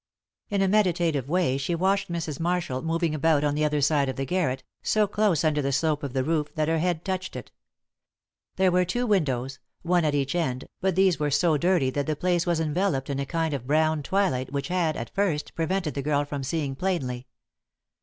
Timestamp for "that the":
11.91-12.15